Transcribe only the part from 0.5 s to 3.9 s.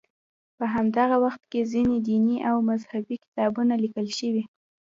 په همدغه وخت کې ځینې دیني او مذهبي کتابونه